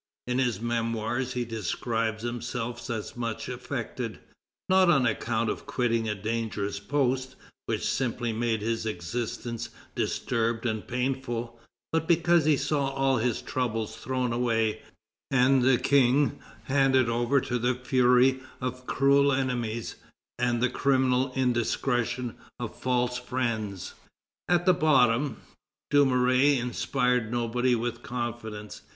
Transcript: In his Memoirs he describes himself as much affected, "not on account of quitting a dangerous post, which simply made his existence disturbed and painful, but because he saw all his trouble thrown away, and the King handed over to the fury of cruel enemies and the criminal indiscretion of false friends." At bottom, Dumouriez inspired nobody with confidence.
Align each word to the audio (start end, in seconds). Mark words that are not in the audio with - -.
In 0.25 0.39
his 0.39 0.59
Memoirs 0.59 1.33
he 1.33 1.45
describes 1.45 2.23
himself 2.23 2.89
as 2.89 3.15
much 3.15 3.47
affected, 3.47 4.17
"not 4.67 4.89
on 4.89 5.05
account 5.05 5.47
of 5.47 5.67
quitting 5.67 6.09
a 6.09 6.15
dangerous 6.15 6.79
post, 6.79 7.35
which 7.67 7.85
simply 7.87 8.33
made 8.33 8.63
his 8.63 8.87
existence 8.87 9.69
disturbed 9.93 10.65
and 10.65 10.87
painful, 10.87 11.59
but 11.93 12.07
because 12.07 12.45
he 12.45 12.57
saw 12.57 12.89
all 12.89 13.17
his 13.17 13.43
trouble 13.43 13.85
thrown 13.85 14.33
away, 14.33 14.81
and 15.29 15.61
the 15.61 15.77
King 15.77 16.39
handed 16.63 17.07
over 17.07 17.39
to 17.39 17.59
the 17.59 17.75
fury 17.75 18.41
of 18.59 18.87
cruel 18.87 19.31
enemies 19.31 19.97
and 20.39 20.63
the 20.63 20.69
criminal 20.71 21.31
indiscretion 21.35 22.35
of 22.59 22.75
false 22.75 23.19
friends." 23.19 23.93
At 24.49 24.65
bottom, 24.79 25.41
Dumouriez 25.91 26.59
inspired 26.59 27.31
nobody 27.31 27.75
with 27.75 28.01
confidence. 28.01 28.81